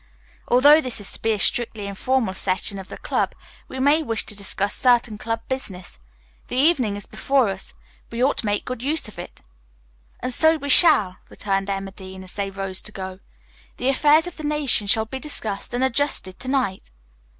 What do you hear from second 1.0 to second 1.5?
to be a